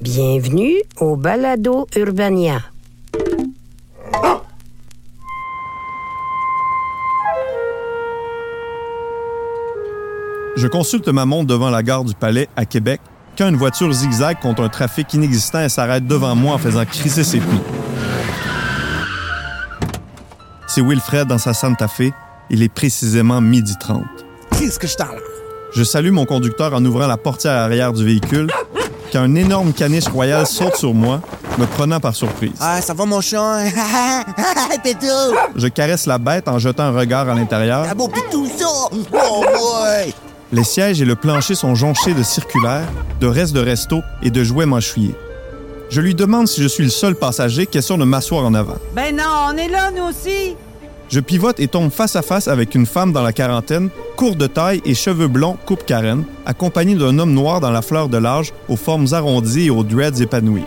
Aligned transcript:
Bienvenue 0.00 0.76
au 1.00 1.16
Balado 1.16 1.88
Urbania. 1.96 2.60
Je 10.56 10.68
consulte 10.68 11.08
ma 11.08 11.24
montre 11.24 11.46
devant 11.48 11.70
la 11.70 11.82
gare 11.82 12.04
du 12.04 12.14
Palais 12.14 12.48
à 12.54 12.64
Québec 12.64 13.00
quand 13.36 13.48
une 13.48 13.56
voiture 13.56 13.92
zigzag 13.92 14.38
contre 14.40 14.62
un 14.62 14.68
trafic 14.68 15.12
inexistant 15.14 15.62
et 15.62 15.68
s'arrête 15.68 16.06
devant 16.06 16.36
moi 16.36 16.54
en 16.54 16.58
faisant 16.58 16.84
crisser 16.84 17.24
ses 17.24 17.38
pneus. 17.38 17.58
C'est 20.68 20.82
Wilfred 20.82 21.26
dans 21.26 21.38
sa 21.38 21.54
Santa 21.54 21.88
Fe. 21.88 22.12
Il 22.50 22.62
est 22.62 22.72
précisément 22.72 23.40
midi 23.40 23.74
30. 23.80 24.04
Qu'est-ce 24.56 24.78
que 24.78 24.86
je 24.86 24.94
t'en 24.94 25.06
Je 25.74 25.82
salue 25.82 26.12
mon 26.12 26.24
conducteur 26.24 26.72
en 26.72 26.84
ouvrant 26.84 27.08
la 27.08 27.16
portière 27.16 27.54
arrière 27.54 27.92
du 27.92 28.04
véhicule 28.04 28.48
un 29.16 29.34
énorme 29.34 29.72
caniche 29.72 30.08
royal 30.08 30.46
saute 30.46 30.76
sur 30.76 30.94
moi, 30.94 31.20
me 31.58 31.66
prenant 31.66 32.00
par 32.00 32.14
surprise. 32.14 32.52
Ah, 32.60 32.80
ça 32.80 32.94
va 32.94 33.04
mon 33.04 33.20
chien? 33.20 33.64
Pétou! 34.82 35.06
Je 35.56 35.68
caresse 35.68 36.06
la 36.06 36.18
bête 36.18 36.48
en 36.48 36.58
jetant 36.58 36.84
un 36.84 36.92
regard 36.92 37.28
à 37.28 37.34
l'intérieur. 37.34 37.86
Ah 37.90 37.94
bon, 37.94 38.08
Pétou, 38.08 38.46
ça! 38.46 38.66
Oh, 38.90 38.98
boy! 39.12 40.12
Les 40.52 40.64
sièges 40.64 41.02
et 41.02 41.04
le 41.04 41.14
plancher 41.14 41.54
sont 41.54 41.74
jonchés 41.74 42.14
de 42.14 42.22
circulaires, 42.22 42.88
de 43.20 43.26
restes 43.26 43.54
de 43.54 43.60
resto 43.60 44.00
et 44.22 44.30
de 44.30 44.42
jouets 44.44 44.66
mâchouillés. 44.66 45.14
Je 45.90 46.00
lui 46.00 46.14
demande 46.14 46.48
si 46.48 46.62
je 46.62 46.68
suis 46.68 46.84
le 46.84 46.90
seul 46.90 47.14
passager, 47.14 47.66
question 47.66 47.98
de 47.98 48.04
m'asseoir 48.04 48.44
en 48.44 48.54
avant. 48.54 48.76
Ben 48.94 49.14
non, 49.16 49.24
on 49.52 49.56
est 49.56 49.68
là, 49.68 49.90
nous 49.90 50.04
aussi! 50.04 50.56
Je 51.08 51.20
pivote 51.20 51.58
et 51.58 51.68
tombe 51.68 51.90
face 51.90 52.16
à 52.16 52.22
face 52.22 52.48
avec 52.48 52.74
une 52.74 52.84
femme 52.84 53.12
dans 53.12 53.22
la 53.22 53.32
quarantaine, 53.32 53.88
courte 54.16 54.36
de 54.36 54.46
taille 54.46 54.82
et 54.84 54.94
cheveux 54.94 55.28
blonds 55.28 55.56
coupe 55.64 55.86
carène, 55.86 56.24
accompagnée 56.44 56.94
d'un 56.94 57.18
homme 57.18 57.32
noir 57.32 57.60
dans 57.60 57.70
la 57.70 57.80
fleur 57.80 58.10
de 58.10 58.18
l'âge, 58.18 58.52
aux 58.68 58.76
formes 58.76 59.06
arrondies 59.12 59.66
et 59.66 59.70
aux 59.70 59.84
dreads 59.84 60.20
épanouis. 60.20 60.64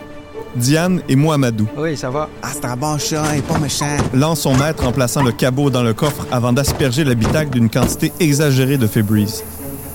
Diane 0.56 1.00
et 1.08 1.14
Mohamedou. 1.14 1.68
Oui, 1.76 1.96
ça 1.96 2.10
va. 2.10 2.28
Ah, 2.42 2.48
c'est 2.52 2.64
un 2.64 2.76
bon 2.76 2.98
chien, 2.98 3.22
il 3.32 3.38
est 3.38 3.42
pas 3.42 3.58
méchant. 3.58 3.96
Lance 4.12 4.40
son 4.40 4.54
maître 4.54 4.84
en 4.84 4.92
plaçant 4.92 5.22
le 5.22 5.32
cabot 5.32 5.70
dans 5.70 5.84
le 5.84 5.94
coffre 5.94 6.26
avant 6.32 6.52
d'asperger 6.52 7.04
l'habitacle 7.04 7.50
d'une 7.50 7.70
quantité 7.70 8.12
exagérée 8.18 8.78
de 8.78 8.88
Febreze. 8.88 9.44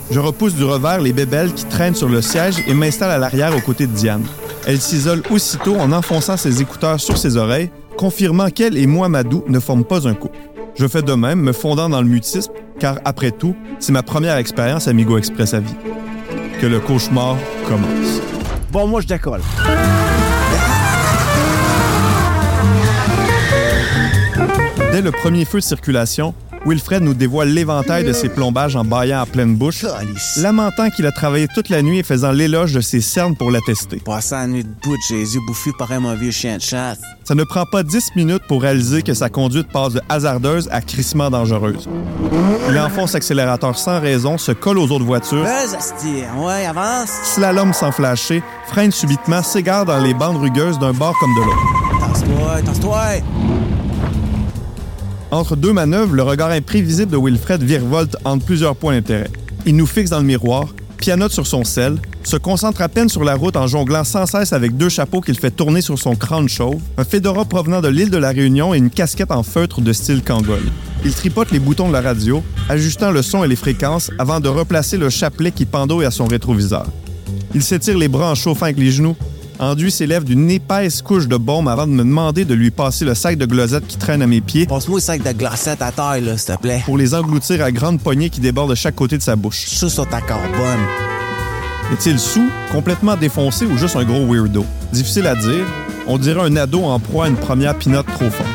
Je 0.09 0.19
repousse 0.19 0.55
du 0.55 0.63
revers 0.63 1.01
les 1.01 1.11
bébelles 1.11 1.53
qui 1.53 1.65
traînent 1.65 1.93
sur 1.93 2.07
le 2.07 2.21
siège 2.21 2.63
et 2.67 2.73
m'installe 2.73 3.11
à 3.11 3.17
l'arrière 3.17 3.55
aux 3.55 3.61
côtés 3.61 3.85
de 3.85 3.91
Diane. 3.91 4.23
Elle 4.67 4.81
s'isole 4.81 5.23
aussitôt 5.29 5.77
en 5.77 5.93
enfonçant 5.93 6.35
ses 6.35 6.61
écouteurs 6.61 6.99
sur 6.99 7.17
ses 7.17 7.37
oreilles, 7.37 7.71
confirmant 7.95 8.49
qu'elle 8.49 8.75
et 8.75 8.85
Mohamedou 8.85 9.45
ne 9.47 9.61
forment 9.61 9.85
pas 9.85 10.05
un 10.09 10.13
couple. 10.13 10.37
Je 10.75 10.85
fais 10.87 11.01
de 11.01 11.13
même, 11.13 11.39
me 11.39 11.53
fondant 11.53 11.87
dans 11.87 12.01
le 12.01 12.07
mutisme, 12.09 12.51
car 12.77 12.99
après 13.05 13.31
tout, 13.31 13.55
c'est 13.79 13.93
ma 13.93 14.03
première 14.03 14.35
expérience 14.35 14.89
Amigo 14.89 15.17
Express 15.17 15.53
à 15.53 15.61
vie. 15.61 15.73
Que 16.59 16.67
le 16.67 16.81
cauchemar 16.81 17.37
commence. 17.65 18.21
Bon, 18.69 18.87
moi, 18.87 18.99
je 18.99 19.07
décolle. 19.07 19.39
Dès 24.91 25.01
le 25.01 25.11
premier 25.11 25.45
feu 25.45 25.59
de 25.59 25.63
circulation, 25.63 26.33
Wilfred 26.67 27.01
nous 27.01 27.13
dévoile 27.13 27.47
l'éventail 27.47 28.03
de 28.03 28.11
ses 28.11 28.27
plombages 28.27 28.75
en 28.75 28.83
baillant 28.83 29.21
à 29.21 29.25
pleine 29.25 29.55
bouche, 29.55 29.85
lamentant 30.35 30.89
qu'il 30.89 31.05
a 31.05 31.13
travaillé 31.13 31.47
toute 31.47 31.69
la 31.69 31.81
nuit 31.81 31.99
et 31.99 32.03
faisant 32.03 32.31
l'éloge 32.31 32.73
de 32.73 32.81
ses 32.81 32.99
cernes 32.99 33.37
pour 33.37 33.51
l'attester. 33.51 34.01
Passé 34.03 34.35
la 34.35 34.47
nuit 34.47 34.65
debout 34.65 34.97
de 34.97 35.01
Jésus 35.07 35.39
bouffé 35.47 35.71
par 35.79 35.89
un 35.93 36.15
vieux 36.15 36.31
chien 36.31 36.57
de 36.57 36.61
chasse. 36.61 36.99
Ça 37.23 37.35
ne 37.35 37.45
prend 37.45 37.63
pas 37.65 37.83
10 37.83 38.17
minutes 38.17 38.43
pour 38.49 38.61
réaliser 38.61 39.01
que 39.01 39.13
sa 39.13 39.29
conduite 39.29 39.71
passe 39.71 39.93
de 39.93 40.01
hasardeuse 40.09 40.67
à 40.69 40.81
crissement 40.81 41.29
dangereuse. 41.29 41.87
Il 42.69 42.77
enfonce 42.77 43.13
l'accélérateur 43.13 43.77
sans 43.77 44.01
raison, 44.01 44.37
se 44.37 44.51
colle 44.51 44.77
aux 44.77 44.91
autres 44.91 45.05
voitures. 45.05 45.45
Ouais, 46.37 46.65
avance. 46.65 47.09
slalom 47.23 47.71
sans 47.71 47.93
flasher, 47.93 48.43
freine 48.67 48.91
subitement, 48.91 49.41
s'égare 49.41 49.85
dans 49.85 49.99
les 49.99 50.13
bandes 50.13 50.41
rugueuses 50.41 50.79
d'un 50.79 50.91
bord 50.91 51.15
comme 51.19 51.33
de 51.33 51.41
l'autre. 51.45 51.57
Entre 55.31 55.57
deux 55.57 55.73
manœuvres, 55.73 56.15
le 56.15 56.23
regard 56.23 56.51
imprévisible 56.51 57.11
de 57.11 57.17
Wilfred 57.17 57.61
virevolte 57.61 58.15
entre 58.23 58.45
plusieurs 58.45 58.77
points 58.77 58.93
d'intérêt. 58.93 59.29
Il 59.65 59.75
nous 59.75 59.85
fixe 59.85 60.09
dans 60.09 60.19
le 60.19 60.25
miroir, 60.25 60.67
pianote 60.97 61.33
sur 61.33 61.45
son 61.45 61.65
sel, 61.65 61.97
se 62.23 62.37
concentre 62.37 62.81
à 62.81 62.87
peine 62.87 63.09
sur 63.09 63.25
la 63.25 63.35
route 63.35 63.57
en 63.57 63.67
jonglant 63.67 64.05
sans 64.05 64.25
cesse 64.25 64.53
avec 64.53 64.77
deux 64.77 64.87
chapeaux 64.87 65.19
qu'il 65.19 65.37
fait 65.37 65.51
tourner 65.51 65.81
sur 65.81 65.99
son 65.99 66.15
crâne 66.15 66.47
chauve, 66.47 66.79
un 66.97 67.03
fedora 67.03 67.43
provenant 67.43 67.81
de 67.81 67.89
l'île 67.89 68.09
de 68.09 68.17
la 68.17 68.29
Réunion 68.29 68.73
et 68.73 68.77
une 68.77 68.89
casquette 68.89 69.31
en 69.31 69.43
feutre 69.43 69.81
de 69.81 69.91
style 69.91 70.23
Kangol. 70.23 70.61
Il 71.03 71.13
tripote 71.13 71.51
les 71.51 71.59
boutons 71.59 71.89
de 71.89 71.93
la 71.93 72.01
radio, 72.01 72.41
ajustant 72.69 73.11
le 73.11 73.21
son 73.21 73.43
et 73.43 73.47
les 73.49 73.57
fréquences 73.57 74.11
avant 74.19 74.39
de 74.39 74.47
replacer 74.47 74.97
le 74.97 75.09
chapelet 75.09 75.51
qui 75.51 75.65
pendouille 75.65 76.05
à 76.05 76.11
son 76.11 76.25
rétroviseur. 76.25 76.87
Il 77.53 77.63
s'étire 77.63 77.97
les 77.97 78.07
bras 78.07 78.31
en 78.31 78.35
chauffant 78.35 78.65
avec 78.65 78.77
les 78.77 78.91
genoux, 78.91 79.15
enduit 79.59 79.91
ses 79.91 80.07
lèvres 80.07 80.25
d'une 80.25 80.49
épaisse 80.49 81.01
couche 81.01 81.27
de 81.27 81.37
baume 81.37 81.67
avant 81.67 81.87
de 81.87 81.91
me 81.91 82.03
demander 82.03 82.45
de 82.45 82.53
lui 82.53 82.71
passer 82.71 83.05
le 83.05 83.15
sac 83.15 83.37
de 83.37 83.45
glosettes 83.45 83.87
qui 83.87 83.97
traîne 83.97 84.21
à 84.21 84.27
mes 84.27 84.41
pieds 84.41 84.65
Passe-moi 84.65 84.97
le 84.97 85.01
sac 85.01 85.23
de 85.23 85.31
glacettes 85.31 85.81
à 85.81 85.91
taille, 85.91 86.23
là, 86.23 86.37
s'il 86.37 86.55
te 86.55 86.61
plaît. 86.61 86.81
pour 86.85 86.97
les 86.97 87.13
engloutir 87.13 87.63
à 87.63 87.71
grandes 87.71 87.99
poignées 87.99 88.29
qui 88.29 88.39
débordent 88.39 88.69
de 88.71 88.75
chaque 88.75 88.95
côté 88.95 89.17
de 89.17 89.23
sa 89.23 89.35
bouche. 89.35 89.65
Suis 89.67 89.89
sur 89.89 90.07
ta 90.07 90.21
carbone. 90.21 90.79
Est-il 91.93 92.19
sous, 92.19 92.49
complètement 92.71 93.15
défoncé 93.15 93.65
ou 93.65 93.77
juste 93.77 93.95
un 93.95 94.03
gros 94.03 94.25
weirdo? 94.25 94.65
Difficile 94.91 95.27
à 95.27 95.35
dire. 95.35 95.65
On 96.07 96.17
dirait 96.17 96.41
un 96.41 96.55
ado 96.55 96.83
en 96.83 96.99
proie 96.99 97.25
à 97.25 97.27
une 97.29 97.35
première 97.35 97.77
pinotte 97.77 98.07
trop 98.07 98.29
forte. 98.29 98.49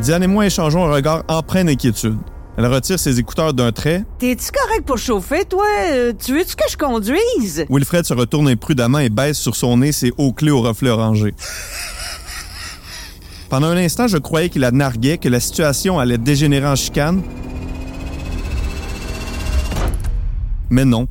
Diane 0.00 0.22
et 0.22 0.26
moi 0.26 0.46
échangeons 0.46 0.86
un 0.86 0.92
regard 0.92 1.24
empreint 1.28 1.64
d'inquiétude. 1.64 2.16
Elle 2.58 2.66
retire 2.66 2.98
ses 2.98 3.20
écouteurs 3.20 3.54
d'un 3.54 3.70
trait. 3.70 4.04
T'es-tu 4.18 4.50
correct 4.50 4.84
pour 4.84 4.98
chauffer, 4.98 5.44
toi? 5.44 5.64
Euh, 5.92 6.12
tu 6.12 6.32
veux-tu 6.32 6.56
que 6.56 6.68
je 6.68 6.76
conduise? 6.76 7.64
Wilfred 7.70 8.04
se 8.04 8.12
retourne 8.14 8.48
imprudemment 8.48 8.98
et 8.98 9.10
baisse 9.10 9.38
sur 9.38 9.54
son 9.54 9.76
nez 9.76 9.92
ses 9.92 10.12
hauts 10.18 10.32
clés 10.32 10.50
au 10.50 10.60
reflet 10.60 10.90
orangé. 10.90 11.34
Pendant 13.48 13.68
un 13.68 13.76
instant, 13.76 14.08
je 14.08 14.18
croyais 14.18 14.48
qu'il 14.48 14.62
la 14.62 14.72
narguait, 14.72 15.18
que 15.18 15.28
la 15.28 15.38
situation 15.38 16.00
allait 16.00 16.18
dégénérer 16.18 16.66
en 16.66 16.74
chicane. 16.74 17.22
Mais 20.68 20.84
non. 20.84 21.06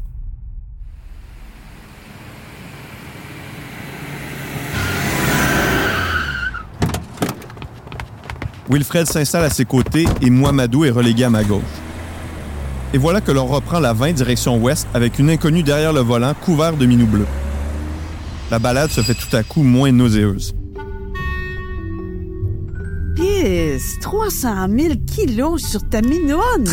Wilfred 8.70 9.08
s'installe 9.08 9.46
à 9.46 9.50
ses 9.50 9.66
côtés 9.66 10.06
et 10.22 10.30
Mohamedou 10.30 10.84
est 10.84 10.90
relégué 10.90 11.24
à 11.24 11.30
ma 11.30 11.44
gauche. 11.44 11.62
Et 12.94 12.98
voilà 12.98 13.22
que 13.22 13.32
l'on 13.32 13.46
reprend 13.46 13.80
la 13.80 13.94
20 13.94 14.14
direction 14.14 14.58
ouest 14.58 14.88
avec 14.94 15.20
une 15.20 15.30
inconnue 15.30 15.64
derrière 15.64 15.94
le 15.94 16.02
volant 16.02 16.34
couvert 16.34 16.76
de 16.76 16.86
minou 16.86 17.06
bleu. 17.06 17.26
La 18.52 18.60
balade 18.60 18.90
se 18.90 19.02
fait 19.02 19.14
tout 19.14 19.34
à 19.36 19.44
coup 19.44 19.64
moins 19.64 19.92
nauséeuse. 19.92 20.54
Pisse, 23.16 24.00
300 24.02 24.68
000 24.78 24.94
kilos 25.06 25.62
sur 25.64 25.88
ta 25.90 26.02
minonne. 26.02 26.70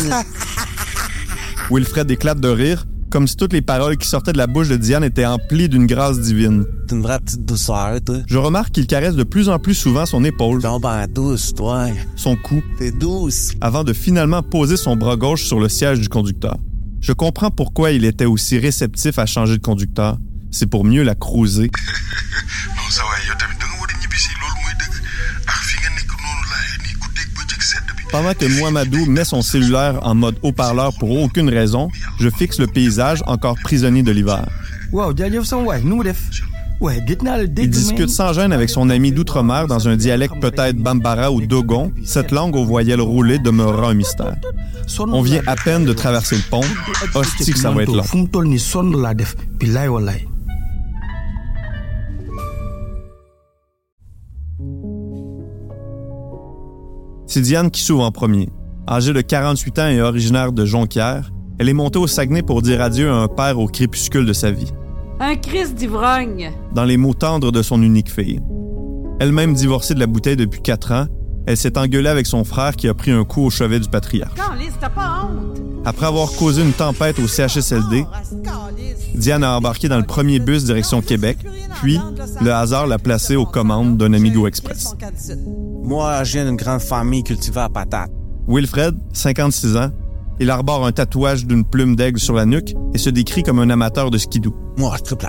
Wilfred 1.71 2.09
éclate 2.11 2.39
de 2.39 2.49
rire, 2.49 2.85
comme 3.09 3.27
si 3.27 3.35
toutes 3.35 3.53
les 3.53 3.61
paroles 3.61 3.97
qui 3.97 4.07
sortaient 4.07 4.33
de 4.33 4.37
la 4.37 4.47
bouche 4.47 4.69
de 4.69 4.77
Diane 4.77 5.03
étaient 5.03 5.25
emplies 5.25 5.69
d'une 5.69 5.87
grâce 5.87 6.19
divine. 6.19 6.65
T'es 6.87 6.95
une 6.95 7.01
vraie 7.01 7.19
petite 7.19 7.45
douceur, 7.45 7.99
toi. 8.05 8.17
Je 8.27 8.37
remarque 8.37 8.71
qu'il 8.71 8.85
caresse 8.85 9.15
de 9.15 9.23
plus 9.23 9.49
en 9.49 9.57
plus 9.59 9.73
souvent 9.73 10.05
son 10.05 10.23
épaule, 10.23 10.61
T'es 10.61 11.07
douce, 11.13 11.53
toi. 11.55 11.87
son 12.15 12.35
cou, 12.35 12.61
T'es 12.77 12.91
douce. 12.91 13.53
avant 13.61 13.83
de 13.83 13.91
finalement 13.93 14.43
poser 14.43 14.77
son 14.77 14.95
bras 14.95 15.15
gauche 15.15 15.43
sur 15.45 15.59
le 15.59 15.67
siège 15.69 15.99
du 15.99 16.09
conducteur. 16.09 16.57
Je 17.01 17.11
comprends 17.13 17.49
pourquoi 17.51 17.91
il 17.91 18.05
était 18.05 18.25
aussi 18.25 18.57
réceptif 18.59 19.17
à 19.19 19.25
changer 19.25 19.57
de 19.57 19.61
conducteur. 19.63 20.17
C'est 20.51 20.67
pour 20.67 20.85
mieux 20.85 21.03
la 21.03 21.15
cruiser. 21.15 21.69
non 22.77 22.89
sa 22.89 23.03
waay 23.03 23.27
yow 23.27 23.33
tamit 23.39 23.57
da 23.59 23.65
nga 23.67 23.75
war 23.81 23.89
a 23.89 23.99
ñibbisi 24.01 24.29
loolu 24.39 24.55
mooy 24.63 24.75
dëgg 24.79 24.95
ak 25.47 25.59
fi 25.67 25.75
nga 25.81 25.89
nekk 25.97 26.11
noonu 26.21 26.45
laay 26.51 26.67
nii 26.85 26.95
guddeeg 27.01 27.29
bëccëg 27.39 27.61
sedd 27.69 27.87
bi 27.97 28.03
Pendant 28.11 28.33
que 28.33 28.45
Mohamedou 28.59 29.05
met 29.07 29.25
son 29.25 29.41
cellulaire 29.41 29.99
en 30.05 30.15
mode 30.15 30.37
haut-parleur 30.43 30.93
pour 30.99 31.09
aucune 31.11 31.49
raison, 31.49 31.89
je 32.19 32.29
fixe 32.29 32.59
le 32.59 32.67
paysage 32.67 33.21
encore 33.27 33.55
prisonnier 33.63 34.03
de 34.03 34.11
l'hiver. 34.11 34.45
Il 36.81 37.69
discute 37.69 38.09
sans 38.09 38.33
gêne 38.33 38.51
avec 38.51 38.69
son 38.69 38.89
ami 38.89 39.11
d'outre-mer 39.11 39.67
dans 39.67 39.87
un 39.87 39.95
dialecte 39.95 40.39
peut-être 40.41 40.75
bambara 40.77 41.31
ou 41.31 41.41
dogon. 41.41 41.91
Cette 42.03 42.31
langue 42.31 42.55
aux 42.55 42.65
voyelles 42.65 43.01
roulées 43.01 43.39
demeurera 43.39 43.89
un 43.89 43.93
mystère. 43.93 44.35
On 44.99 45.21
vient 45.21 45.41
à 45.47 45.55
peine 45.55 45.85
de 45.85 45.93
traverser 45.93 46.35
le 46.35 46.43
pont. 46.49 46.61
Hostie 47.15 47.53
ça 47.53 47.71
va 47.71 47.83
être 47.83 47.95
long. 47.95 48.03
C'est 57.27 57.41
Diane 57.41 57.71
qui 57.71 57.81
s'ouvre 57.81 58.03
en 58.03 58.11
premier. 58.11 58.49
Âgée 58.87 59.13
de 59.13 59.21
48 59.21 59.79
ans 59.79 59.87
et 59.87 60.01
originaire 60.01 60.51
de 60.51 60.63
Jonquière, 60.65 61.31
elle 61.57 61.69
est 61.69 61.73
montée 61.73 61.99
au 61.99 62.07
Saguenay 62.07 62.43
pour 62.43 62.61
dire 62.61 62.81
adieu 62.81 63.09
à 63.09 63.15
un 63.15 63.27
père 63.27 63.59
au 63.59 63.67
crépuscule 63.67 64.25
de 64.25 64.33
sa 64.33 64.51
vie, 64.51 64.71
Un 65.19 65.35
Christ 65.35 65.75
d'ivrogne. 65.75 66.51
dans 66.73 66.83
les 66.83 66.97
mots 66.97 67.13
tendres 67.13 67.51
de 67.51 67.61
son 67.61 67.81
unique 67.81 68.11
fille. 68.11 68.39
Elle-même 69.19 69.53
divorcée 69.53 69.93
de 69.93 69.99
la 69.99 70.07
bouteille 70.07 70.35
depuis 70.35 70.61
4 70.61 70.91
ans, 70.91 71.05
elle 71.47 71.57
s'est 71.57 71.77
engueulée 71.77 72.09
avec 72.09 72.25
son 72.25 72.43
frère 72.43 72.75
qui 72.75 72.87
a 72.87 72.93
pris 72.93 73.11
un 73.11 73.23
coup 73.23 73.41
au 73.45 73.49
chevet 73.49 73.79
du 73.79 73.87
patriarche. 73.87 74.33
Calice, 74.35 74.73
t'as 74.79 74.89
pas 74.89 75.23
honte. 75.23 75.61
Après 75.85 76.07
avoir 76.07 76.31
causé 76.33 76.63
une 76.63 76.73
tempête 76.73 77.19
au 77.19 77.27
CHSLD, 77.27 78.05
Diane 79.13 79.43
a 79.43 79.55
embarqué 79.55 79.87
dans 79.87 79.97
le 79.99 80.03
premier 80.03 80.39
bus 80.39 80.65
direction 80.65 81.01
Québec, 81.01 81.37
puis 81.81 81.99
le 82.41 82.51
hasard 82.51 82.87
l'a 82.87 82.97
placée 82.97 83.35
aux 83.35 83.45
commandes 83.45 83.95
d'un 83.95 84.11
Amigo 84.13 84.47
Express. 84.47 84.95
Moi, 85.83 86.23
je 86.23 86.33
viens 86.33 86.45
d'une 86.45 86.55
grande 86.55 86.81
famille 86.81 87.23
cultivée 87.23 87.61
à 87.61 87.69
patates. 87.69 88.11
Wilfred, 88.47 88.95
56 89.13 89.77
ans, 89.77 89.91
il 90.39 90.49
arbore 90.49 90.85
un 90.85 90.91
tatouage 90.91 91.45
d'une 91.45 91.63
plume 91.63 91.95
d'aigle 91.95 92.19
sur 92.19 92.33
la 92.33 92.45
nuque 92.45 92.73
et 92.93 92.97
se 92.97 93.09
décrit 93.09 93.43
comme 93.43 93.59
un 93.59 93.69
amateur 93.69 94.11
de 94.11 94.17
skidoo. 94.17 94.55
Moi, 94.77 94.97
triple. 94.99 95.27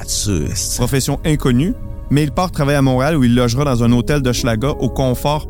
Profession 0.77 1.21
inconnue, 1.25 1.75
mais 2.11 2.25
il 2.25 2.33
part 2.33 2.51
travailler 2.51 2.79
à 2.79 2.83
Montréal 2.83 3.17
où 3.17 3.25
il 3.25 3.35
logera 3.35 3.65
dans 3.65 3.85
un 3.85 3.93
hôtel 3.93 4.23
de 4.23 4.33
Schlaga 4.33 4.71
au 4.71 4.89
confort. 4.89 5.49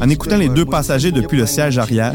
En 0.00 0.08
écoutant 0.10 0.36
les 0.36 0.48
deux 0.48 0.66
passagers 0.66 1.12
depuis 1.12 1.38
le 1.38 1.46
siège 1.46 1.78
arrière, 1.78 2.14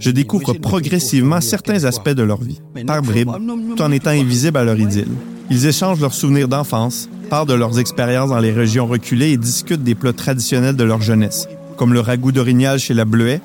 je 0.00 0.10
découvre 0.10 0.54
progressivement 0.54 1.40
certains 1.40 1.84
aspects 1.84 2.10
de 2.10 2.22
leur 2.22 2.40
vie, 2.40 2.60
par 2.86 3.02
bribes, 3.02 3.30
tout 3.76 3.82
en 3.82 3.92
étant 3.92 4.10
invisibles 4.10 4.58
à 4.58 4.64
leur 4.64 4.78
idylle. 4.78 5.08
Ils 5.50 5.66
échangent 5.66 6.00
leurs 6.00 6.14
souvenirs 6.14 6.48
d'enfance, 6.48 7.10
parlent 7.28 7.46
de 7.46 7.54
leurs 7.54 7.78
expériences 7.78 8.30
dans 8.30 8.38
les 8.38 8.52
régions 8.52 8.86
reculées 8.86 9.32
et 9.32 9.36
discutent 9.36 9.82
des 9.82 9.94
plats 9.94 10.14
traditionnels 10.14 10.76
de 10.76 10.84
leur 10.84 11.02
jeunesse, 11.02 11.46
comme 11.82 11.94
le 11.94 11.98
ragoût 12.00 12.30
d'orignal 12.30 12.78
chez 12.78 12.94
la 12.94 13.04
Bleuet 13.04 13.40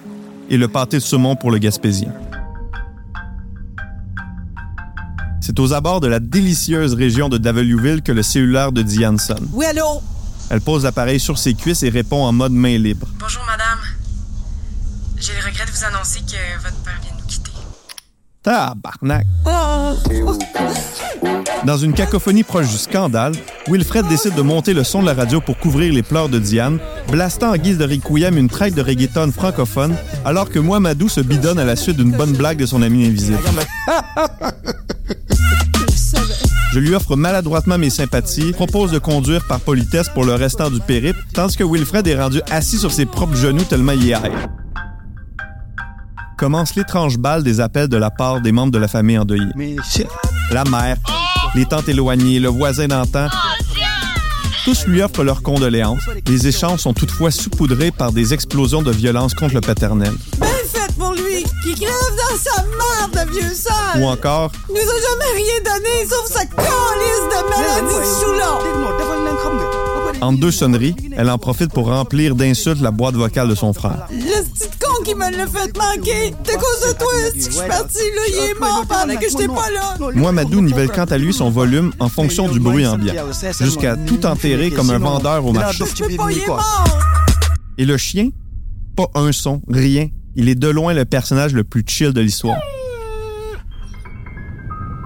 et 0.51 0.57
le 0.57 0.67
pâté 0.67 0.97
de 0.97 1.01
saumon 1.01 1.35
pour 1.35 1.49
le 1.49 1.57
Gaspésien. 1.57 2.13
C'est 5.41 5.59
aux 5.59 5.73
abords 5.73 6.01
de 6.01 6.07
la 6.07 6.19
délicieuse 6.19 6.93
région 6.93 7.29
de 7.29 7.39
Daveluville 7.39 8.03
que 8.03 8.11
le 8.11 8.21
cellulaire 8.21 8.71
de 8.71 8.83
Diane 8.83 9.17
sonne. 9.17 9.47
Oui, 9.53 9.65
allô? 9.65 10.03
Elle 10.51 10.61
pose 10.61 10.83
l'appareil 10.83 11.19
sur 11.19 11.39
ses 11.39 11.55
cuisses 11.55 11.81
et 11.81 11.89
répond 11.89 12.23
en 12.23 12.31
mode 12.31 12.51
main 12.51 12.77
libre. 12.77 13.07
Bonjour, 13.17 13.43
madame. 13.47 13.79
J'ai 15.19 15.33
le 15.33 15.39
regret 15.39 15.65
de 15.65 15.71
vous 15.71 15.85
annoncer 15.85 16.19
que 16.19 16.61
votre 16.61 16.77
père 16.83 16.99
vient. 17.01 17.16
Tabarnak! 18.47 19.27
Dans 21.65 21.75
une 21.75 21.91
cacophonie 21.91 22.43
proche 22.43 22.69
du 22.69 22.77
scandale, 22.77 23.33
Wilfred 23.67 24.07
décide 24.07 24.35
de 24.35 24.41
monter 24.41 24.73
le 24.73 24.85
son 24.85 25.01
de 25.01 25.05
la 25.05 25.13
radio 25.13 25.41
pour 25.41 25.57
couvrir 25.57 25.91
les 25.91 26.01
pleurs 26.01 26.29
de 26.29 26.39
Diane, 26.39 26.79
blastant 27.11 27.51
en 27.51 27.57
guise 27.57 27.77
de 27.77 27.83
requiem 27.83 28.37
une 28.37 28.47
traite 28.47 28.73
de 28.73 28.81
reggaeton 28.81 29.33
francophone, 29.33 29.97
alors 30.23 30.49
que 30.49 30.59
Mohamedou 30.59 31.09
se 31.09 31.19
bidonne 31.19 31.59
à 31.59 31.65
la 31.65 31.75
suite 31.75 31.97
d'une 31.97 32.13
bonne 32.13 32.31
blague 32.37 32.57
de 32.57 32.65
son 32.65 32.81
ami 32.81 33.05
invisible. 33.05 33.37
Je 36.71 36.79
lui 36.79 36.95
offre 36.95 37.17
maladroitement 37.17 37.77
mes 37.77 37.89
sympathies, 37.89 38.53
propose 38.53 38.91
de 38.91 38.99
conduire 38.99 39.45
par 39.45 39.59
politesse 39.59 40.07
pour 40.13 40.23
le 40.23 40.35
restant 40.35 40.69
du 40.69 40.79
périple, 40.79 41.19
tandis 41.33 41.57
que 41.57 41.65
Wilfred 41.65 42.07
est 42.07 42.17
rendu 42.17 42.39
assis 42.49 42.77
sur 42.77 42.93
ses 42.93 43.05
propres 43.05 43.35
genoux 43.35 43.65
tellement 43.65 43.91
il 43.91 44.05
high. 44.05 44.31
Commence 46.37 46.75
l'étrange 46.75 47.17
balle 47.17 47.43
des 47.43 47.59
appels 47.59 47.87
de 47.87 47.97
la 47.97 48.11
part 48.11 48.41
des 48.41 48.51
membres 48.51 48.71
de 48.71 48.77
la 48.77 48.87
famille 48.87 49.17
endeuillée. 49.17 49.51
mais 49.55 49.75
shit 49.91 50.07
La 50.51 50.63
mère, 50.65 50.97
les 51.55 51.65
tantes 51.65 51.89
éloignées, 51.89 52.39
le 52.39 52.49
voisin 52.49 52.87
d'antan. 52.87 53.27
Tous 54.63 54.85
lui 54.85 55.01
offrent 55.01 55.23
leurs 55.23 55.41
condoléances. 55.41 56.03
Les 56.27 56.47
échanges 56.47 56.81
sont 56.81 56.93
toutefois 56.93 57.31
saupoudrés 57.31 57.89
par 57.89 58.11
des 58.11 58.35
explosions 58.35 58.83
de 58.83 58.91
violence 58.91 59.33
contre 59.33 59.55
le 59.55 59.61
paternel. 59.61 60.13
Bien 60.39 60.47
fait 60.71 60.93
pour 60.95 61.13
lui, 61.13 61.43
qui 61.63 61.73
crève 61.73 61.89
dans 61.89 62.37
sa 62.37 62.63
merde, 62.63 63.29
vieux 63.31 63.53
sale. 63.55 63.99
Ou 63.99 64.05
encore, 64.05 64.51
Il 64.69 64.73
nous 64.73 64.79
a 64.79 64.83
jamais 64.83 65.31
rien 65.35 65.73
donné, 65.73 66.07
sauf 66.07 66.27
sa 66.27 66.45
calice 66.45 67.23
de 67.31 67.49
maladie 67.49 67.97
pare 68.77 69.07
en 70.21 70.33
deux 70.33 70.51
sonneries, 70.51 70.95
elle 71.15 71.29
en 71.29 71.37
profite 71.37 71.71
pour 71.71 71.87
remplir 71.87 72.33
d'insultes 72.35 72.81
la 72.81 72.91
boîte 72.91 73.15
vocale 73.15 73.49
de 73.49 73.55
son 73.55 73.71
frère. 73.73 74.07
Le 74.09 74.43
petit 74.43 74.67
con 74.67 74.76
qui 75.07 75.15
me 75.15 75.31
l'a 75.31 75.47
fait 75.47 75.77
manquer. 75.77 76.33
C'est 76.43 76.55
à 76.55 76.57
cause 76.57 76.87
de 76.87 76.97
toi, 76.97 77.07
je 77.33 77.41
suis 77.41 77.67
parti, 77.67 77.99
là, 78.15 78.21
il 78.27 78.51
est 78.51 78.59
mort 78.59 78.85
pendant 78.87 79.15
que 79.15 79.29
j'étais 79.29 79.47
pas 79.47 79.69
là. 79.71 80.11
Mohamedou 80.13 80.61
nivelle 80.61 80.89
quant 80.89 81.05
à 81.05 81.17
lui 81.17 81.33
son 81.33 81.49
volume 81.49 81.93
en 81.99 82.09
fonction 82.09 82.49
du 82.49 82.59
bruit 82.59 82.85
ambiant, 82.85 83.13
jusqu'à 83.61 83.95
tout 83.95 84.25
enterrer 84.25 84.69
comme 84.69 84.89
un 84.89 84.99
vendeur 84.99 85.45
au 85.45 85.53
marché. 85.53 85.85
Je 85.95 86.03
peux 86.03 86.15
pas, 86.15 86.31
il 86.31 86.39
est 86.39 86.47
mort. 86.47 86.83
Et 87.77 87.85
le 87.85 87.95
chien? 87.97 88.29
Pas 88.97 89.07
un 89.15 89.31
son, 89.31 89.61
rien. 89.69 90.09
Il 90.35 90.49
est 90.49 90.55
de 90.55 90.67
loin 90.67 90.93
le 90.93 91.05
personnage 91.05 91.53
le 91.53 91.63
plus 91.63 91.83
chill 91.87 92.11
de 92.11 92.21
l'histoire. 92.21 92.59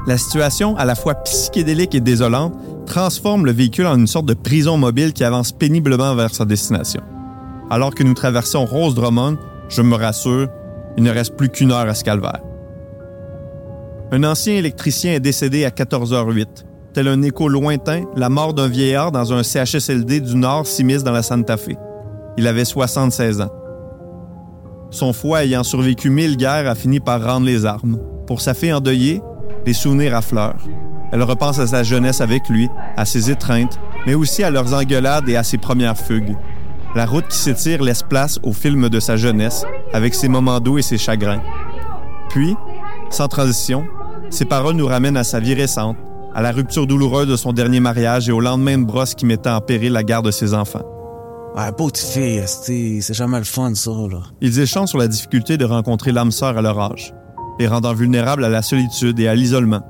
La 0.07 0.17
situation, 0.17 0.75
à 0.77 0.85
la 0.85 0.95
fois 0.95 1.13
psychédélique 1.15 1.93
et 1.93 1.99
désolante, 1.99 2.55
transforme 2.87 3.45
le 3.45 3.51
véhicule 3.51 3.85
en 3.85 3.97
une 3.97 4.07
sorte 4.07 4.25
de 4.25 4.33
prison 4.33 4.77
mobile 4.77 5.13
qui 5.13 5.23
avance 5.23 5.51
péniblement 5.51 6.15
vers 6.15 6.33
sa 6.33 6.45
destination. 6.45 7.01
Alors 7.69 7.93
que 7.93 8.03
nous 8.03 8.15
traversons 8.15 8.65
Rose 8.65 8.95
Drummond, 8.95 9.37
je 9.71 9.81
me 9.81 9.95
rassure, 9.95 10.49
il 10.97 11.03
ne 11.03 11.11
reste 11.11 11.35
plus 11.35 11.49
qu'une 11.49 11.71
heure 11.71 11.87
à 11.87 11.93
ce 11.93 12.03
calvaire. 12.03 12.41
Un 14.11 14.23
ancien 14.25 14.55
électricien 14.55 15.13
est 15.13 15.19
décédé 15.21 15.63
à 15.63 15.69
14h08. 15.69 16.65
Tel 16.93 17.07
un 17.07 17.21
écho 17.21 17.47
lointain, 17.47 18.03
la 18.17 18.27
mort 18.27 18.53
d'un 18.53 18.67
vieillard 18.67 19.13
dans 19.13 19.31
un 19.31 19.43
CHSLD 19.43 20.19
du 20.19 20.35
Nord 20.35 20.67
s'immisce 20.67 21.03
dans 21.03 21.13
la 21.13 21.23
Santa 21.23 21.55
Fe. 21.55 21.77
Il 22.37 22.47
avait 22.47 22.65
76 22.65 23.39
ans. 23.39 23.51
Son 24.89 25.13
foie 25.13 25.45
ayant 25.45 25.63
survécu 25.63 26.09
mille 26.09 26.35
guerres 26.35 26.69
a 26.69 26.75
fini 26.75 26.99
par 26.99 27.23
rendre 27.23 27.45
les 27.45 27.65
armes. 27.65 27.97
Pour 28.27 28.41
sa 28.41 28.53
fille 28.53 28.73
endeuillée, 28.73 29.21
les 29.65 29.73
souvenirs 29.73 30.17
affleurent. 30.17 30.67
Elle 31.13 31.23
repense 31.23 31.59
à 31.59 31.67
sa 31.67 31.83
jeunesse 31.83 32.19
avec 32.19 32.49
lui, 32.49 32.67
à 32.97 33.05
ses 33.05 33.31
étreintes, 33.31 33.79
mais 34.05 34.13
aussi 34.13 34.43
à 34.43 34.49
leurs 34.49 34.73
engueulades 34.73 35.29
et 35.29 35.37
à 35.37 35.43
ses 35.43 35.57
premières 35.57 35.97
fugues. 35.97 36.35
La 36.93 37.05
route 37.05 37.27
qui 37.29 37.37
s'étire 37.37 37.81
laisse 37.81 38.03
place 38.03 38.39
au 38.43 38.51
film 38.51 38.89
de 38.89 38.99
sa 38.99 39.15
jeunesse, 39.15 39.63
avec 39.93 40.13
ses 40.13 40.27
moments 40.27 40.59
doux 40.59 40.77
et 40.77 40.81
ses 40.81 40.97
chagrins. 40.97 41.41
Puis, 42.29 42.55
sans 43.09 43.29
transition, 43.29 43.85
ses 44.29 44.45
paroles 44.45 44.75
nous 44.75 44.87
ramènent 44.87 45.17
à 45.17 45.23
sa 45.23 45.39
vie 45.39 45.53
récente, 45.53 45.95
à 46.33 46.41
la 46.41 46.51
rupture 46.51 46.87
douloureuse 46.87 47.27
de 47.27 47.35
son 47.37 47.53
dernier 47.53 47.79
mariage 47.79 48.27
et 48.27 48.31
au 48.31 48.41
lendemain 48.41 48.77
de 48.77 48.83
brosse 48.83 49.15
qui 49.15 49.25
mettait 49.25 49.49
en 49.49 49.61
péril 49.61 49.93
la 49.93 50.03
garde 50.03 50.25
de 50.25 50.31
ses 50.31 50.53
enfants. 50.53 50.83
Ouais, 51.55 51.71
petite 51.71 51.97
fille, 51.97 53.01
c'est 53.01 53.13
jamais 53.13 53.37
le 53.37 53.43
fun, 53.45 53.73
ça, 53.75 53.91
là. 53.91 54.19
Ils 54.41 54.59
échangent 54.59 54.89
sur 54.89 54.97
la 54.97 55.07
difficulté 55.07 55.57
de 55.57 55.65
rencontrer 55.65 56.11
l'âme 56.11 56.31
sœur 56.31 56.57
à 56.57 56.61
leur 56.61 56.79
âge, 56.79 57.13
les 57.59 57.67
rendant 57.67 57.93
vulnérables 57.93 58.43
à 58.43 58.49
la 58.49 58.61
solitude 58.61 59.19
et 59.19 59.27
à 59.27 59.35
l'isolement. 59.35 59.81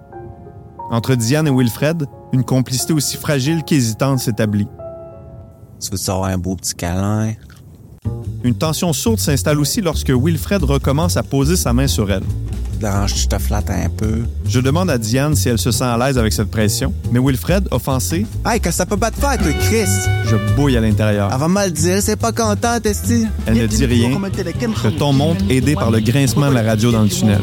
Entre 0.91 1.15
Diane 1.15 1.47
et 1.47 1.51
Wilfred, 1.51 2.05
une 2.33 2.43
complicité 2.43 2.93
aussi 2.93 3.17
fragile 3.17 3.63
qu'hésitante 3.63 4.19
s'établit. 4.19 4.67
Tu 5.81 5.89
veux 5.89 6.13
avoir 6.13 6.29
un 6.29 6.37
beau 6.37 6.55
petit 6.55 6.75
câlin? 6.75 7.33
Une 8.43 8.55
tension 8.55 8.93
sourde 8.93 9.19
s'installe 9.19 9.59
aussi 9.59 9.81
lorsque 9.81 10.09
Wilfred 10.11 10.63
recommence 10.63 11.17
à 11.17 11.23
poser 11.23 11.55
sa 11.55 11.73
main 11.73 11.87
sur 11.87 12.11
elle. 12.11 12.23
Dérange, 12.79 13.13
tu 13.13 13.27
te 13.27 13.37
flattes 13.37 13.69
un 13.69 13.89
peu. 13.89 14.23
Je 14.47 14.59
demande 14.59 14.89
à 14.89 14.97
Diane 14.97 15.35
si 15.35 15.49
elle 15.49 15.59
se 15.59 15.71
sent 15.71 15.83
à 15.83 15.97
l'aise 15.97 16.17
avec 16.17 16.33
cette 16.33 16.49
pression, 16.49 16.93
mais 17.11 17.19
Wilfred, 17.19 17.67
offensé, 17.69 18.25
Hey, 18.43 18.59
que 18.59 18.71
ça 18.71 18.87
peut 18.87 18.97
pas 18.97 19.11
te 19.11 19.19
faire, 19.19 19.37
toi, 19.37 19.51
Chris? 19.59 19.85
je 20.25 20.55
bouille 20.55 20.77
à 20.77 20.81
l'intérieur. 20.81 21.29
Elle 21.31 21.39
va 21.39 21.47
mal 21.47 21.71
dire, 21.71 22.01
c'est 22.01 22.15
pas 22.15 22.31
contente, 22.31 22.85
esti. 22.85 23.27
Elle 23.45 23.57
ne 23.57 23.67
dit 23.67 23.85
rien. 23.85 24.19
Le 24.83 24.91
ton 24.97 25.13
monte, 25.13 25.39
aidé 25.49 25.75
par 25.75 25.91
le 25.91 25.99
grincement 25.99 26.49
de 26.49 26.55
la 26.55 26.63
radio 26.63 26.91
dans 26.91 27.03
le 27.03 27.09
tunnel. 27.09 27.41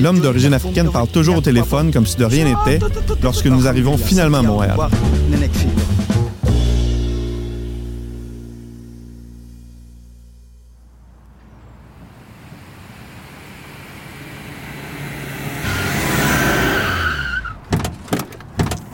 L'homme 0.00 0.20
d'origine 0.20 0.54
africaine 0.54 0.90
parle 0.90 1.08
toujours 1.08 1.36
au 1.38 1.40
téléphone 1.40 1.92
comme 1.92 2.06
si 2.06 2.16
de 2.16 2.24
rien 2.24 2.44
n'était 2.44 2.78
lorsque 3.22 3.46
nous 3.46 3.66
arrivons 3.66 3.96
finalement 3.96 4.38
à 4.38 4.42
Montréal. 4.42 4.76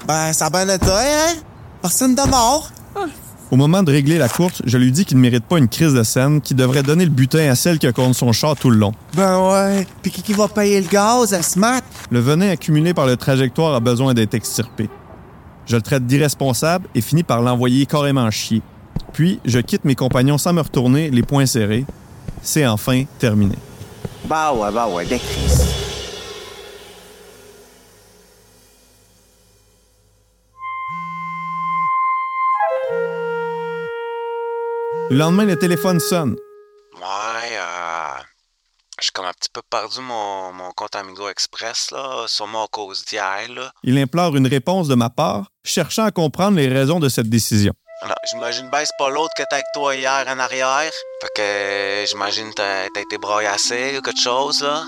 Ben, 0.06 0.32
ça 0.32 0.46
a 0.46 0.50
bien 0.50 0.68
été, 0.68 0.86
hein? 0.86 1.34
Personne 1.82 2.14
de 2.14 2.22
mort. 2.28 2.70
Au 3.50 3.56
moment 3.56 3.82
de 3.82 3.90
régler 3.90 4.18
la 4.18 4.28
course, 4.28 4.62
je 4.64 4.78
lui 4.78 4.92
dis 4.92 5.04
qu'il 5.04 5.16
ne 5.16 5.22
mérite 5.22 5.44
pas 5.44 5.58
une 5.58 5.68
crise 5.68 5.94
de 5.94 6.02
scène, 6.02 6.40
qui 6.40 6.54
devrait 6.54 6.82
donner 6.82 7.04
le 7.04 7.10
butin 7.10 7.50
à 7.50 7.54
celle 7.54 7.78
qui 7.78 7.86
a 7.86 7.92
conduit 7.92 8.14
son 8.14 8.32
char 8.32 8.56
tout 8.56 8.70
le 8.70 8.76
long. 8.76 8.92
Ben 9.14 9.38
ouais. 9.38 9.86
Puis 10.02 10.10
qui, 10.10 10.22
qui 10.22 10.32
va 10.32 10.48
payer 10.48 10.80
le 10.80 10.88
gaz 10.88 11.32
à 11.34 11.42
ce 11.42 11.58
mat? 11.58 11.84
Le 12.10 12.20
venin 12.20 12.50
accumulé 12.50 12.94
par 12.94 13.06
le 13.06 13.16
trajectoire 13.16 13.74
a 13.74 13.80
besoin 13.80 14.14
d'être 14.14 14.34
extirpé. 14.34 14.88
Je 15.66 15.76
le 15.76 15.82
traite 15.82 16.06
d'irresponsable 16.06 16.88
et 16.94 17.00
finis 17.00 17.24
par 17.24 17.42
l'envoyer 17.42 17.86
carrément 17.86 18.30
chier. 18.30 18.62
Puis, 19.12 19.40
je 19.44 19.58
quitte 19.58 19.84
mes 19.84 19.96
compagnons 19.96 20.38
sans 20.38 20.52
me 20.52 20.60
retourner, 20.60 21.10
les 21.10 21.22
poings 21.22 21.46
serrés. 21.46 21.84
C'est 22.42 22.66
enfin 22.66 23.04
terminé. 23.18 23.56
Bah 24.28 24.52
ouais, 24.52 24.70
bah 24.72 24.88
ouais, 24.88 25.04
des 25.04 25.18
Chris. 25.18 25.85
Le 35.08 35.18
lendemain, 35.18 35.44
le 35.44 35.56
téléphone 35.56 36.00
sonne. 36.00 36.34
Ouais, 36.96 37.52
euh, 37.52 38.20
j'ai 39.00 39.10
comme 39.14 39.26
un 39.26 39.32
petit 39.32 39.48
peu 39.52 39.62
perdu 39.70 40.00
mon, 40.00 40.52
mon 40.52 40.72
compte 40.72 40.96
Amigo 40.96 41.28
Express, 41.28 41.92
là, 41.92 42.24
sûrement 42.26 42.64
à 42.64 42.68
cause 42.68 43.04
d'hier, 43.04 43.46
là. 43.54 43.70
Il 43.84 43.96
implore 43.98 44.34
une 44.34 44.48
réponse 44.48 44.88
de 44.88 44.96
ma 44.96 45.08
part, 45.08 45.46
cherchant 45.62 46.04
à 46.04 46.10
comprendre 46.10 46.56
les 46.56 46.66
raisons 46.66 46.98
de 46.98 47.08
cette 47.08 47.28
décision. 47.28 47.72
Alors, 48.02 48.16
j'imagine 48.28 48.68
ben 48.70 48.80
c'est 48.80 48.96
pas 48.98 49.08
l'autre 49.08 49.32
que 49.38 49.44
t'as 49.48 49.56
avec 49.56 49.66
toi 49.74 49.94
hier 49.94 50.24
en 50.28 50.38
arrière. 50.40 50.90
Fait 51.22 51.30
que 51.36 52.04
j'imagine 52.10 52.52
t'as 52.56 52.88
t'as 52.92 53.00
été 53.00 53.16
braillassé 53.16 53.98
ou 53.98 54.02
quelque 54.02 54.20
chose, 54.20 54.60
là. 54.60 54.82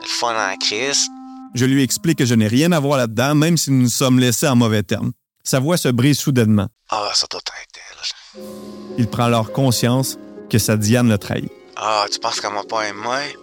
Le 0.00 0.08
fun 0.08 0.34
en 0.34 0.56
crise. 0.56 1.06
Je 1.54 1.66
lui 1.66 1.82
explique 1.82 2.18
que 2.18 2.24
je 2.24 2.34
n'ai 2.34 2.48
rien 2.48 2.72
à 2.72 2.80
voir 2.80 2.96
là-dedans, 2.96 3.34
même 3.34 3.58
si 3.58 3.70
nous 3.70 3.82
nous 3.82 3.90
sommes 3.90 4.18
laissés 4.18 4.48
en 4.48 4.56
mauvais 4.56 4.82
termes. 4.82 5.12
Sa 5.44 5.60
voix 5.60 5.76
se 5.76 5.88
brise 5.88 6.18
soudainement. 6.18 6.68
Ah, 6.88 7.10
ça 7.14 7.26
doit 7.30 7.40
être. 7.40 7.91
Il 8.98 9.08
prend 9.08 9.24
alors 9.24 9.52
conscience 9.52 10.18
que 10.48 10.58
sa 10.58 10.76
Diane 10.76 11.08
le 11.08 11.18
trahit. 11.18 11.50
Ah, 11.76 12.04
tu 12.10 12.18
penses 12.18 12.40
qu'elle 12.40 12.52
m'a 12.52 12.62
pas 12.62 12.88
aimé? 12.88 13.34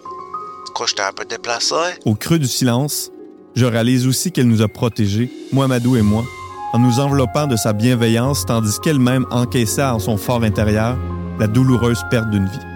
Tu 0.66 0.72
crois 0.72 0.86
que 0.86 0.90
j'étais 0.90 1.02
un 1.02 1.12
peu 1.12 1.24
déplacé? 1.24 1.74
Au 2.04 2.14
creux 2.14 2.38
du 2.38 2.46
silence, 2.46 3.10
je 3.54 3.66
réalise 3.66 4.06
aussi 4.06 4.32
qu'elle 4.32 4.48
nous 4.48 4.62
a 4.62 4.68
protégés, 4.68 5.30
Mohamedou 5.52 5.96
et 5.96 6.02
moi, 6.02 6.24
en 6.72 6.78
nous 6.78 7.00
enveloppant 7.00 7.46
de 7.46 7.56
sa 7.56 7.72
bienveillance 7.72 8.46
tandis 8.46 8.78
qu'elle-même 8.82 9.26
encaissait 9.30 9.82
en 9.82 9.98
son 9.98 10.16
fort 10.16 10.42
intérieur 10.42 10.96
la 11.38 11.46
douloureuse 11.46 12.02
perte 12.10 12.30
d'une 12.30 12.46
vie. 12.46 12.69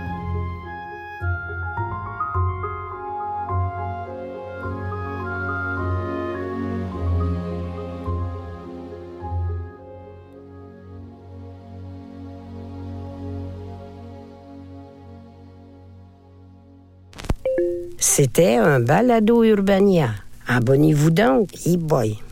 C'était 18.17 18.55
un 18.55 18.79
balado 18.79 19.43
Urbania. 19.43 20.11
Abonnez-vous 20.47 21.11
donc, 21.11 21.49
e-boy. 21.67 22.24